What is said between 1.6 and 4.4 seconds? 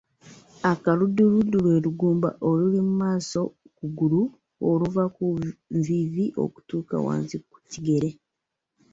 lwe lugumba oluli mu maaso g’okugulu